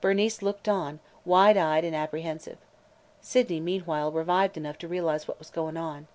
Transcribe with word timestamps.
Bernice 0.00 0.40
looked 0.40 0.70
on, 0.70 1.00
wide 1.26 1.58
eyed 1.58 1.84
and 1.84 1.94
apprehensive. 1.94 2.56
Sydney 3.20 3.60
meanwhile 3.60 4.10
revived 4.10 4.56
enough 4.56 4.78
to 4.78 4.88
realize 4.88 5.28
what 5.28 5.38
was 5.38 5.50
going 5.50 5.76
on. 5.76 6.06